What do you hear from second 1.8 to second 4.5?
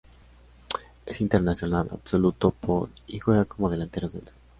absoluto por y juega como delantero centro.